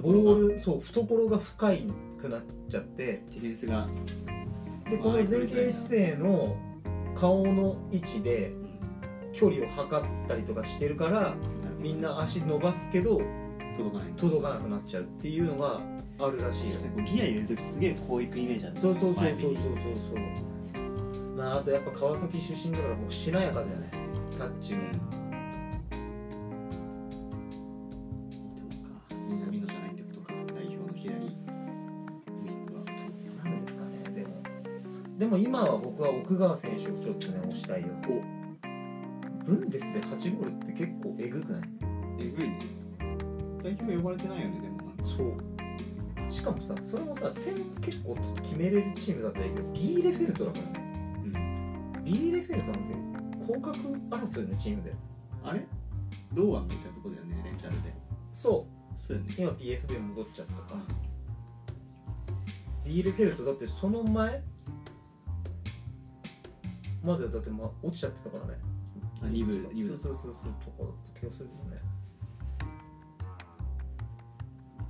[0.00, 1.86] ボールそう懐が深い
[2.20, 3.88] くなっちゃってディフェンスが、
[4.90, 6.56] でこの前傾姿勢の
[7.14, 8.52] 顔の位置で
[9.32, 11.34] 距離を測ったりとかしてるから
[11.78, 13.20] みんな足伸ばすけど
[13.76, 14.12] 届かない。
[14.16, 15.80] 届かなくなっちゃうっていうのが
[16.18, 16.76] あるらしいよ。
[16.76, 18.76] 確かにこうギア入れるときすげえこういくイメージある。
[18.76, 19.54] そうそうそうそうそうそう。
[19.54, 19.60] そ
[20.14, 20.53] う
[21.36, 23.90] まああとやっぱ川崎出身だからもうしなやかだよね。
[24.38, 24.80] タッチも。
[29.28, 32.84] 南野じゃないってことか代表の左ウィングは。
[33.44, 34.28] なんですかねでも
[35.18, 37.88] でも今は僕は奥川選手をちょっとね押したいよ。
[39.44, 41.62] ブンデスで8ゴールって結構えぐくない？
[42.20, 42.58] えぐいね。
[43.62, 45.04] 代表呼ばれてないよねでもなんか。
[45.04, 45.32] そう。
[46.30, 50.83] しかもさそれもさ点結構決めれるチームだったらいいけどビーレフェルトだからね
[52.04, 54.96] うんビーレフェルトなんて降格争いのチームだよ。
[55.42, 55.66] あれ？
[56.32, 57.94] 堂安みたいなとこだよねレンタルで。
[58.32, 58.66] そ
[59.06, 59.34] そうよね。
[59.38, 60.82] う今 PSV 戻っちゃったか
[62.84, 64.42] ビーレフェルトだってその前？
[67.02, 68.58] までだってまあ落ちちゃってたからね。
[69.22, 71.80] あ二部二部そうそうそうそうとかだった気がするよね。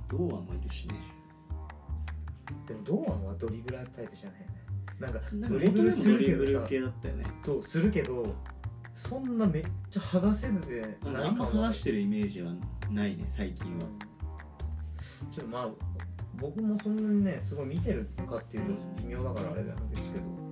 [0.07, 0.95] 堂安もいるしね。
[2.67, 4.39] でも堂安はドリブラータイプじゃない
[4.99, 6.67] なんかドリブルするけどさ。
[6.69, 7.23] ね。
[7.43, 8.33] そうするけど
[8.93, 12.53] そんなめっちゃ剥がせるであんま話してるイメージは
[12.89, 13.81] ないね最近は。
[15.31, 15.69] ちょっとまあ
[16.39, 20.45] 僕もそんなにねすごい見てるかっていうと微妙だからあれなんですけど。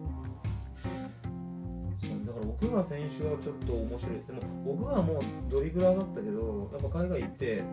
[2.25, 4.15] だから奥川選手はちょっと面白い。
[4.27, 7.63] でも奥川もドリブラーだったけどやっぱ海外行って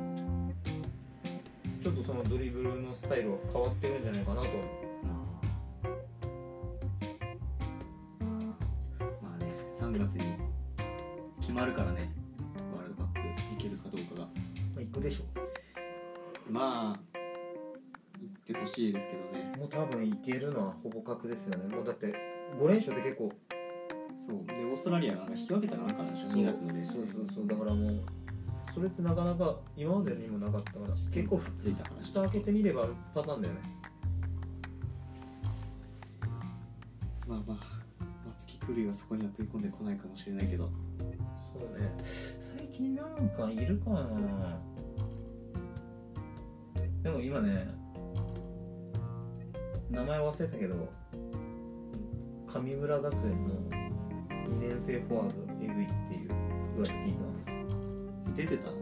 [1.82, 4.48] ちょっとそのドリブルのスタイルは変わってるんじゃないかなと
[10.00, 10.34] 月に
[11.40, 12.10] 決まるからね
[12.74, 13.20] ワールドカップ
[13.54, 14.26] いけるかどうかが。
[14.26, 14.30] ま
[14.78, 17.00] あ行くでしょまあ
[18.20, 19.56] 行ってほしいですけどね。
[19.56, 21.74] もう多分行けるのはほぼ確ですよね。
[21.74, 22.06] もうだって
[22.58, 23.32] 5連勝って結構。
[24.26, 24.46] そう。
[24.46, 26.36] でオーストラリアが引き分けたらなんかなんでしょそう。
[26.36, 27.46] 2月のレースそうそうそう。
[27.46, 28.00] だからもう
[28.74, 33.60] それってなかなか今までにもなかったから結構ついたから蓋開けてみればあるパターンだよね。
[37.26, 37.79] まあまあ
[38.70, 40.70] 松木クルイはそこには食い込んでこないかもしれないけど。
[41.52, 41.92] そうね。
[42.38, 44.06] 最近なんかいるかな。
[47.02, 47.66] でも今ね
[49.90, 50.92] 名前忘れたけど
[52.46, 53.54] 神村学園の
[54.50, 56.30] 2年生フォワードえぐいっていう
[56.76, 57.50] 噂聞いてます。
[58.36, 58.76] 出てたの？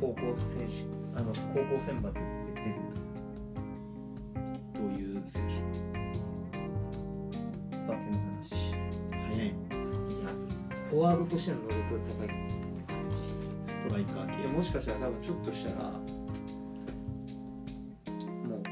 [0.00, 0.74] 高校選手
[1.18, 2.20] あの高校選抜で
[2.54, 3.01] 出てど
[11.02, 12.28] ワードとしての能力が高い。
[13.66, 14.46] ストライカー系。
[14.46, 15.98] もしかしたら多分ちょっとしたらも
[18.58, 18.62] う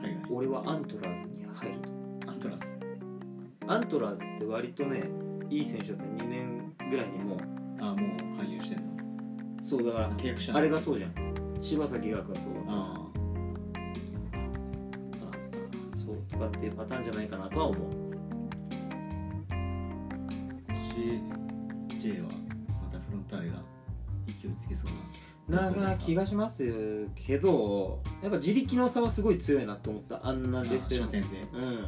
[0.00, 0.22] 海外。
[0.30, 1.80] 俺はアントラーズに入る。
[1.80, 1.88] と
[2.30, 2.78] アントラス
[3.66, 5.10] アントラーズって割とね
[5.50, 7.38] いい選手だった2年ぐらいにもう。
[7.80, 7.96] あもう
[8.38, 8.84] 加入してんの。
[9.60, 11.14] そうだから契約したのあれがそうじゃん。
[11.60, 12.70] 柴崎岳がそうだった。
[12.70, 12.76] ああ
[15.96, 18.01] そうとかっていうパターンじゃないかなとは思う
[22.02, 22.32] J はま
[22.90, 23.56] たフロンターレが
[24.26, 24.90] 勢いつけそう
[25.52, 25.70] なな。
[25.70, 30.26] な気がしますけどやっぱ自力の差はすごい強いなと思った。
[30.26, 31.02] あんなあ劣勢の。
[31.02, 31.40] 初戦で。
[31.52, 31.86] うん。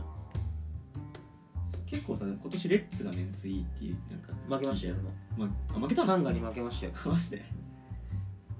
[1.87, 4.95] 結構さ今年レッツがメンツいいっていうなんか負けましたよ
[5.39, 5.47] ま
[5.77, 6.93] あ負けたサンガに負けましたよ。
[7.07, 7.45] マジで？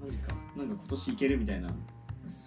[0.05, 0.33] マジか。
[0.55, 1.73] なんか今年いけるみたいな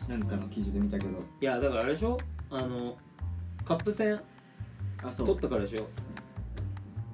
[0.09, 1.23] なんかの記事で見たけど。
[1.41, 2.19] いやだからあれでしょ？
[2.51, 2.97] あの
[3.65, 4.21] カップ戦
[5.03, 5.87] あ取ったからでしょ？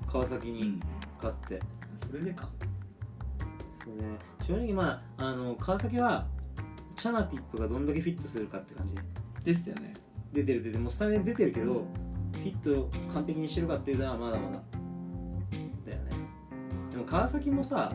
[0.08, 0.80] 川崎にうん。
[1.16, 1.60] 勝って、
[2.06, 2.48] それでか
[3.84, 4.18] そうね。
[4.46, 6.26] 正直まああの川崎は
[6.96, 8.94] チャナティップがどんだけフィットするかって感じ。
[9.44, 9.94] でしたよね。
[10.32, 10.80] 出てる出てる。
[10.82, 11.86] もうスタメン出てるけど
[12.32, 14.62] フィット完璧にしてるかっていうのはまだまだ。
[15.86, 16.10] だよね。
[16.90, 17.90] でも川崎もさ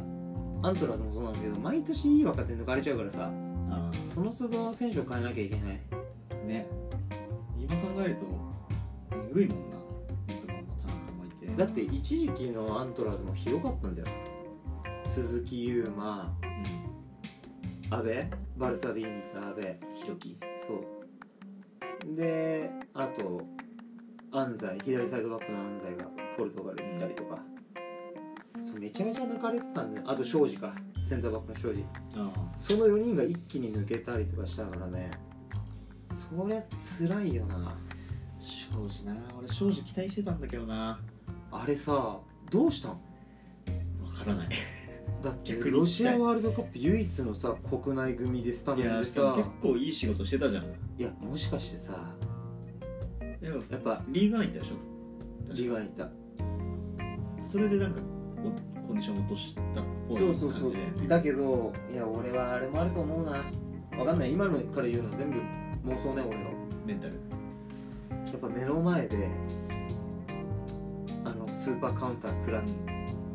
[0.61, 3.31] アントラーズもそうなんだけど毎年いい若手抜かれちゃうからさ
[3.69, 5.79] あその都度選手を変えなきゃいけない。
[6.31, 6.67] あね。
[7.57, 8.25] 今考えると
[9.29, 9.78] えぐいもんな
[11.59, 14.07] だって一時期のアントラーズもひどかったんだよ。
[15.03, 16.33] 鈴木優馬。
[17.91, 17.93] うん。
[17.93, 18.15] 阿部？
[18.55, 19.61] バルサビーニと阿部。
[19.93, 20.37] ひろき。
[20.57, 22.15] そう。
[22.15, 23.41] であと
[24.31, 24.85] 安西。
[24.85, 27.39] 左サイドバックの安西がポルトガル行ったりとか、
[28.65, 30.73] そうめちゃめちゃ抜かれてたんであと庄司か。
[31.03, 31.83] センターバックの庄司。
[32.57, 35.11] その4人が一気に抜けたりとかしたからね。
[36.13, 36.61] そりゃ
[36.97, 37.75] 辛いよな。
[38.39, 39.13] 庄司な。
[39.37, 41.01] 俺庄司期待してたんだけどな
[41.51, 42.19] あれさ
[42.51, 44.49] どうしたんわからない。
[45.23, 49.13] だって逆にロシアワールドカップ唯一のさ国内組でスタいやメンでさ。
[49.13, 50.63] しかも結構いい仕事してたじゃん。
[50.63, 51.93] いやもしかしてさ
[53.41, 54.75] でもやっぱリーグワン行ったでしょ？
[55.49, 56.09] 自がいた。
[57.41, 58.01] それでなんか
[58.37, 59.65] おコンディション落としたっ
[60.07, 60.71] ぽいそうそうそう。
[60.71, 63.43] 感じでだけどいや俺はあれもあると思うな。
[63.97, 64.31] わかんない。
[64.31, 65.39] 今のから言うの全部
[65.91, 66.51] 妄想ね俺の。
[66.85, 67.13] メンタル。
[68.27, 69.27] やっぱ目の前で
[71.29, 72.63] あのスーパーカウンター食らっ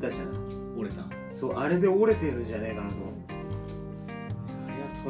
[0.01, 0.77] たじゃん。
[0.77, 1.03] 折れた。
[1.03, 2.97] あそうあれで折れてるんじゃねえかなと。
[2.97, 3.13] 思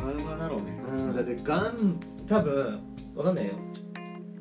[0.00, 0.78] れはトラウマだろうね。
[0.90, 2.80] ううんだってガン多分
[3.14, 3.54] わかんないよ。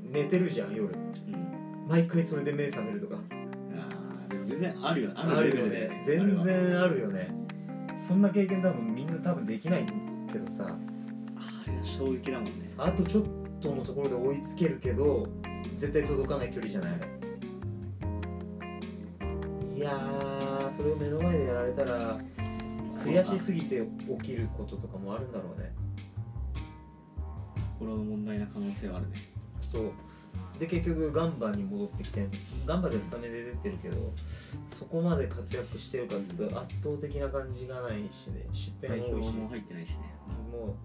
[0.04, 0.88] 寝てるじゃん夜。
[0.88, 1.88] うん。
[1.88, 3.16] 毎回それで目覚めるとか。
[3.16, 5.12] あーでも全然あるよ。
[5.16, 6.02] ああるよね。
[6.04, 7.34] 全あれは然あるよね。
[7.98, 9.86] そんな経験多分みんな多分できない
[10.32, 10.66] けどさ。
[10.66, 12.54] あれは衝撃だもんね。
[12.78, 13.24] あとちょっ
[13.64, 15.28] とのところで追いつけるけど
[15.78, 17.10] 絶対届かない距離じゃないあれい
[19.84, 22.20] やーそれを目の前でやられたら
[23.04, 23.82] 悔しすぎて
[24.22, 25.72] 起きることとかもあるんだろうね。
[27.80, 29.18] 心の問題な可能性はあるね。
[29.62, 29.92] そう。
[30.60, 32.28] で結局ガンバに戻ってきて
[32.66, 34.14] ガンバでスタメンで出てるけど
[34.70, 38.46] そこまで活躍してるかっつうと圧倒的な感じがないしね。
[38.52, 39.36] 失点多いし。
[39.36, 39.98] も入ってないしね、
[40.52, 40.76] も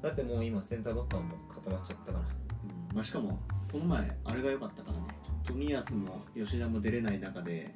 [0.00, 2.24] うだってもう今センターバックはもう固まっちゃったから。
[2.24, 2.94] うん。
[2.94, 5.04] まあ、しかもこの前あれが良かったからね。
[5.44, 7.74] 冨安も吉田も出れない中で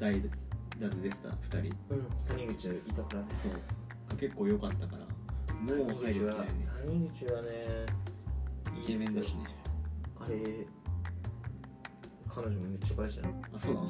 [0.00, 0.20] 代
[0.78, 1.74] 打で出てた2人。
[1.90, 3.52] うん谷口いたからそう。
[4.18, 5.04] 結構良かったから。
[5.54, 6.48] もう入る好きだよね。
[6.84, 7.86] 谷口はね
[8.82, 9.44] イケメンだしね。
[10.20, 10.66] あれ
[12.28, 13.30] 彼女もめっちゃ可愛いじゃんあ
[13.60, 13.88] そうなの？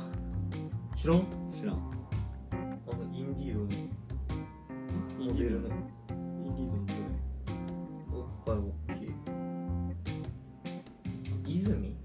[0.95, 1.27] 知らん？
[1.51, 1.91] 知らん。
[2.53, 2.57] あ
[2.97, 3.71] のインディードの。
[5.19, 5.69] イモデルの。
[5.69, 5.75] イン
[6.55, 6.99] ディードのどれ
[8.13, 8.59] おっぱい大
[8.99, 9.09] きい。
[11.57, 11.97] 泉？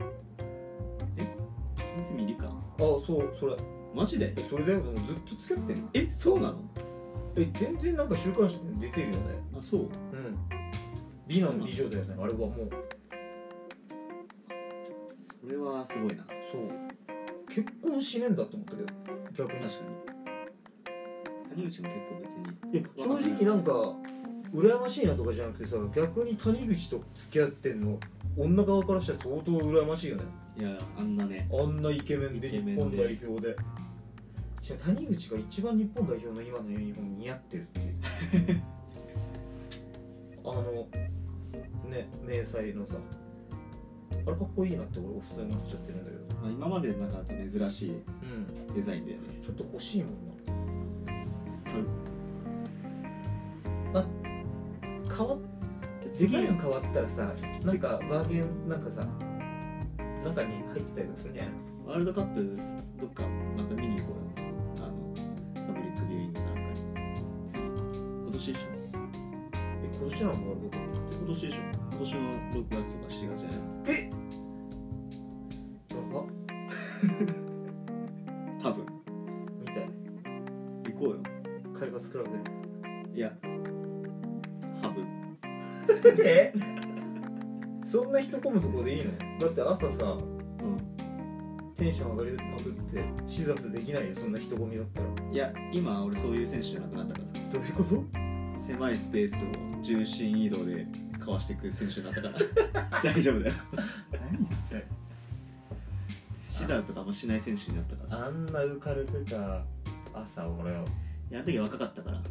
[2.01, 2.47] 泉理香？
[2.47, 3.57] あそうそれ
[3.93, 4.33] マジで？
[4.37, 6.59] えそれだよもうずっと付き合ってるえそうなの？
[7.35, 9.19] え全然なんか週刊誌に出てるよね。
[9.57, 9.81] あそう。
[9.81, 9.89] うん。
[11.27, 12.69] 美男美女だよねあれはもう。
[15.41, 16.25] それはすごいな。
[16.51, 16.61] そう。
[17.47, 18.87] 結婚しねえんだと思ったけど
[19.35, 19.59] 逆に。
[19.61, 19.83] 確か
[21.55, 21.63] に。
[21.63, 22.31] 谷口も結構別
[22.71, 22.79] に。
[22.79, 23.71] いや正直なんか
[24.53, 27.99] 羨ましいなとかじゃなくてさ逆に谷口と付き合ってんの
[28.37, 30.23] 女側からしたら相当羨ましいよね。
[30.57, 31.47] いやあんなね。
[31.51, 32.75] あんなイケメンでイケメンで。
[32.75, 33.55] 日本代表で
[34.61, 37.95] しかも谷口が一番日本代表の今のユニフォーム似合ってるっていう。
[40.45, 40.87] あの
[41.89, 42.97] ね迷彩のさ。
[44.11, 46.41] あれかっこいいなって俺普通に思っちゃってるんだけど。
[46.41, 48.73] まあ、今までなかった珍しいうん。
[48.73, 49.39] デザインだよね。
[49.41, 50.29] ちょっと欲しいもんな、
[53.93, 54.05] あ
[55.17, 55.39] 変わっ
[56.03, 56.57] デザイン。
[56.57, 57.33] 変わったらさ
[57.63, 59.07] なんかバーゲンなんかさ
[60.23, 61.53] 中に入ってたりとかするんじゃない
[61.85, 62.59] ワールドカップ
[62.99, 63.23] どっか
[63.57, 64.48] また見に行こうよ
[66.09, 66.63] リーイング何回
[68.23, 68.67] 今年でしょ
[69.53, 72.19] え今年なのか今年でしょ今年の
[72.53, 74.09] 6月とか7月じゃないえ
[75.89, 76.27] なん
[78.61, 78.85] 多分
[79.61, 79.75] 見たい
[80.93, 81.17] 行こうよ。
[81.79, 82.29] 開発クラブ
[83.15, 83.31] いや
[84.81, 85.01] ハブ
[86.23, 86.53] え
[87.85, 90.77] そんな人混むとこでいいのだって朝さうん
[91.75, 95.07] テンション上がりまくってシザスできないよそんな人混みだったら。
[95.31, 97.49] いや今俺そういう選手じゃなくなったから。
[97.51, 98.03] どういうこと？
[98.59, 100.85] 狭いスペースを重心移動で
[101.19, 103.01] かわしていく選手になったから。
[103.03, 103.55] 大丈夫だよ。
[104.31, 104.85] 何それ？
[106.47, 108.25] シザーズとかもしない選手になったからさ。
[108.25, 109.63] あんな浮かれてた
[110.13, 112.21] 朝俺はいやあの時若かったから。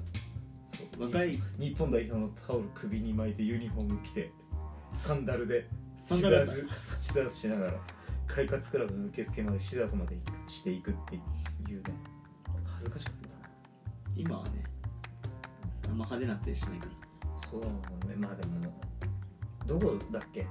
[0.66, 1.04] そう。
[1.04, 4.30] 若い日本代表のタオル首に巻いてユニフォーム着て
[4.92, 7.72] サンダルでシザースシザースしながら
[8.38, 10.16] 快活クラブの受付までシザースまで
[10.46, 11.92] していくっていうね。
[12.64, 13.50] 恥ずかしかったな。
[14.14, 14.62] 今はね
[15.86, 17.48] あんま派手なプレーしないから。
[17.50, 18.14] そうだもんね。
[18.16, 18.72] まあでも
[19.66, 20.46] どこだっけ？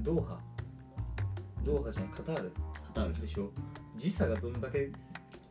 [0.00, 0.40] ドーハ。
[1.62, 2.08] ドーハじゃん。
[2.08, 2.52] カタール。
[2.72, 3.52] カタールでしょ？
[3.98, 4.86] 時差がどんだけ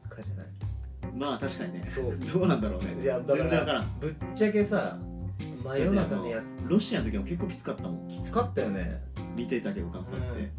[0.10, 0.48] かじゃない？
[1.16, 1.84] まあ確かにね。
[1.86, 2.18] そう。
[2.34, 3.00] どうなんだろうね。
[3.00, 4.00] いやだ全然わからん。
[4.00, 4.98] ぶっちゃけさ
[5.64, 8.08] 真夜中でやっロシアの時も結構きつかったもん。
[8.08, 9.04] きつかったよね。
[9.36, 10.52] 見てたけど頑張って、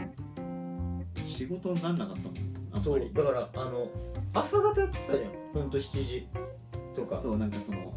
[1.36, 2.34] 仕事になんなかったもん
[2.72, 3.90] あんそうだからあの
[4.32, 5.30] 朝方やってたじゃん。
[5.52, 6.28] ほんと7時
[6.94, 7.20] とか。
[7.20, 7.92] そうなんかその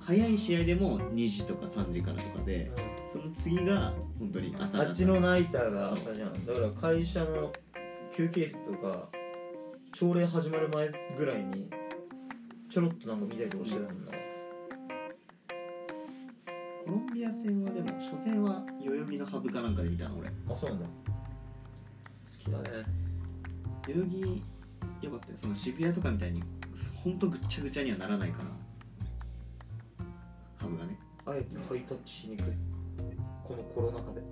[0.00, 2.70] 早い試合でも2時とか3時からとかで
[3.10, 6.46] その次が本当に朝うんあっちのナイターが朝じゃん。
[6.46, 7.52] だから会社の
[8.14, 9.08] 休憩室とか
[9.94, 11.70] 朝礼始まる前ぐらいに
[12.68, 14.12] ちょろっとなんか見たりとかしてたもんな、
[16.84, 20.28] コロンビア戦はでも初戦は代々木のハブかなんかで見たの俺。
[20.28, 20.86] あそうなんだ。
[20.86, 21.13] 好
[22.38, 22.84] きだね。
[23.86, 24.42] 代々木
[25.02, 25.36] よかったよ。
[25.36, 26.42] その渋谷とかみたいに
[26.94, 28.44] ほんとぐっちゃぐちゃにはならないから。
[30.56, 30.98] ハブがね。
[31.26, 32.44] あえてハイタッチしにくい。
[33.44, 34.22] このコロナ禍で。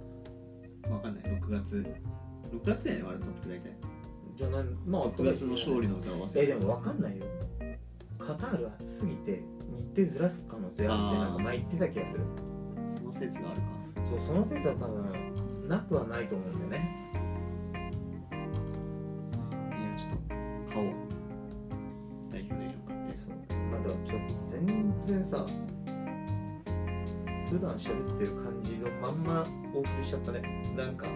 [0.91, 1.25] わかんない。
[1.25, 1.87] 6月。
[2.53, 3.73] 6月だよねワールドカップって大体。
[4.35, 7.27] じゃあなんまあ6月の勝利の歌を合わせえでも分かんないよ。
[8.19, 9.43] カタール暑すぎて
[9.77, 12.25] 日程ずらす可能性あるってなんか前言ってた気がする。
[12.97, 13.67] その説があるか。
[14.09, 17.02] そうその説は多分なくはないと思うんだよね
[25.03, 25.47] 然さ
[27.51, 29.45] 普段喋ってる感じのまんま
[29.75, 30.41] お送りしちゃったね。
[30.77, 31.07] なんか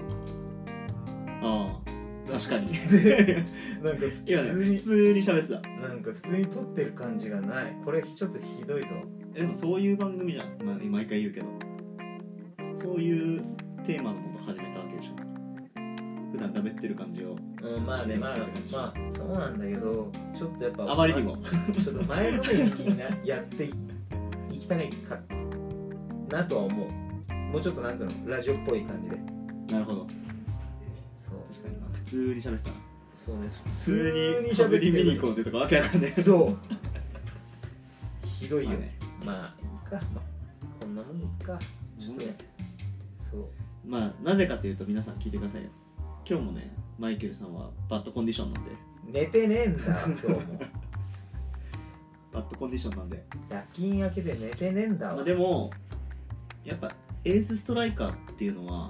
[1.43, 1.80] あ
[2.28, 2.72] あ確かに。
[3.82, 5.89] なんか普いやね通に普通に喋ってた。
[5.89, 7.76] なんか普通に撮ってる感じがない。
[7.84, 8.89] これちょっとひどいぞ。
[9.34, 11.47] えでもそういう番組じゃん、まあ、毎回言うけど。
[12.76, 13.43] そういう
[13.84, 15.26] テーマのもと始めたわけでしょ
[16.37, 17.37] 普段喋ってる感じを。
[17.62, 18.37] うんまあねまあ
[18.70, 21.39] まあそうなんだけどちょっとやっぱあまりにも。
[21.82, 23.74] ちょっと前のめりになやってい
[24.53, 25.18] いきたいか
[26.30, 27.32] なとは思う。
[27.32, 29.16] もうちょっとなんつうのラジオっぽい感じで。
[29.72, 30.07] なるほど。
[31.16, 31.39] そう。
[31.51, 31.76] 確かに。
[31.93, 32.70] 普通に喋ってた。
[32.70, 32.76] な
[33.14, 33.49] そうね。
[33.49, 36.11] 普普通にしゃ喋べり見に行こううぜとかわけわかんない。
[36.11, 36.57] そう。
[38.26, 38.99] ひどいよまあね。
[39.24, 40.24] まあいいか、まあ、
[40.80, 41.59] こんなもんいいか。
[41.99, 42.37] ちょっとね。
[43.18, 43.47] そう。
[43.87, 45.70] まあなぜかというと皆さん聞いてくださいよ
[46.29, 48.70] 今日もねマイケルさんはバッドコンディションなんで。
[49.07, 50.59] 寝てねえんだ今日も。
[52.33, 53.24] バッドコンディションなんで。
[53.49, 55.14] 夜勤明けで寝てねえんだわ。
[55.14, 55.70] まあでも
[56.64, 56.93] やっぱ
[57.24, 58.89] エースストライカーっていうのは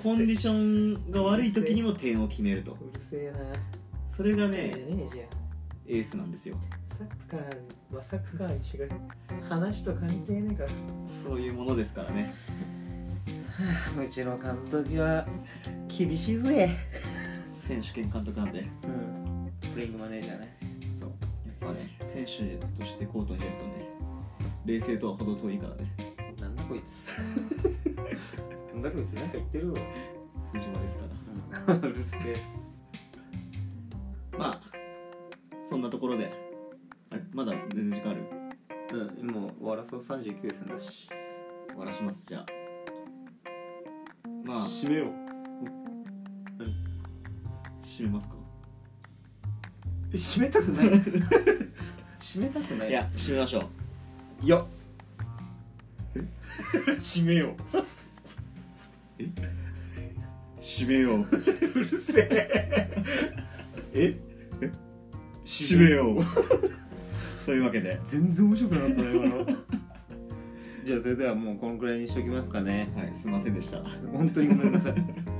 [0.00, 2.72] コンディションが悪い時にも点を決めると。
[2.72, 3.38] うるせえな。
[4.08, 5.96] それがねねえねえじゃん。
[5.96, 6.56] エースなんですよ。
[6.96, 8.78] サッカーはサッカーにし
[9.48, 10.70] 話と関係ねえから。
[11.06, 12.32] そういうものですからね
[14.02, 15.26] うちの監督は
[15.88, 16.70] 厳しいぜ。
[17.52, 18.60] 選手兼監督なんで。
[18.60, 19.50] うん。
[19.72, 20.56] プレイングマネージャーね。
[20.98, 21.08] そう。
[21.10, 21.18] やっ
[21.60, 23.72] ぱね選手としてコートに出るとね
[24.66, 25.92] 冷静とは程遠いからね。
[26.40, 27.08] なんだこいつ。
[28.74, 29.74] なんだこいつなんか言ってるぞ。
[30.52, 31.04] 藤間ですか
[31.68, 31.74] ら。
[31.74, 32.36] うるせえ。
[34.36, 34.60] まあ
[35.62, 36.32] そんなところで。
[37.10, 38.24] あれまだ全然時間ある？
[39.20, 40.00] うんもう終わらそう。
[40.00, 41.08] 39分だし。
[41.68, 42.46] 終わらしますじゃあ
[44.44, 44.58] まあ。
[44.58, 45.08] 締めよう。
[47.84, 48.34] 締めますか？
[50.12, 50.88] 締めたくない？
[52.20, 52.88] 締めたくない？
[52.90, 53.68] いや締めましょ
[54.42, 54.44] う。
[54.44, 54.64] いや。
[56.98, 57.56] 締めよ
[60.60, 61.18] 締めよう。
[61.20, 61.24] う
[61.80, 63.04] うるせえ。
[63.92, 64.16] え？
[65.44, 66.24] 締めよう。
[67.46, 68.00] というわけで。
[68.04, 69.46] 全然面白くなかったね今の
[70.84, 72.92] じゃあそれではもうこのくらいにしときますかね。
[72.94, 73.78] はいすいませんでした。
[74.12, 75.33] 本当にごめんなさい